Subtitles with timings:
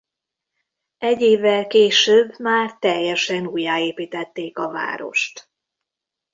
[0.97, 5.49] Egy évvel később már teljesen újjáépítették a várost.